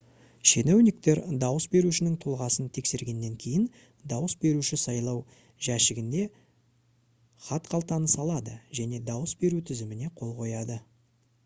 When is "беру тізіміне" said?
9.47-10.13